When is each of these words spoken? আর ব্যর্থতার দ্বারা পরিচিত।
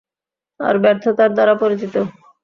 আর 0.59 0.75
ব্যর্থতার 0.83 1.31
দ্বারা 1.35 1.53
পরিচিত। 1.61 1.95